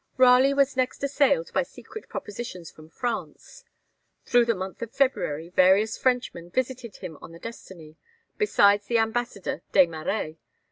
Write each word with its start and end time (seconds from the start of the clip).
Raleigh 0.17 0.55
was 0.55 0.75
next 0.75 1.03
assailed 1.03 1.53
by 1.53 1.61
secret 1.61 2.09
propositions 2.09 2.71
from 2.71 2.89
France. 2.89 3.63
Through 4.25 4.45
the 4.45 4.55
month 4.55 4.81
of 4.81 4.91
February 4.95 5.49
various 5.49 5.95
Frenchmen 5.95 6.49
visited 6.49 6.95
him 6.95 7.19
on 7.21 7.33
the 7.33 7.39
'Destiny,' 7.39 7.97
besides 8.35 8.87
the 8.87 8.97
ambassador, 8.97 9.61
Des 9.73 9.85
Marêts. 9.85 10.37